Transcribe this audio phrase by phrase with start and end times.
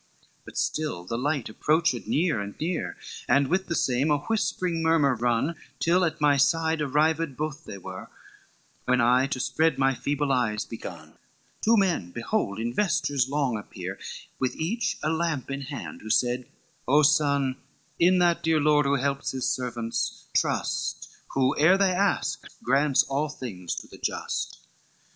[0.07, 2.97] XXVII "But still the light approached near and near,
[3.29, 7.77] And with the same a whispering murmur run, Till at my side arrived both they
[7.77, 8.09] were,
[8.85, 11.19] When I to spread my feeble eyes begun:
[11.63, 13.99] Two men behold in vestures long appear,
[14.39, 16.47] With each a lamp in hand, who said,
[16.87, 17.57] 'O son
[17.99, 23.29] In that dear Lord who helps his servants, trust, Who ere they ask, grants all
[23.29, 24.61] things to the just.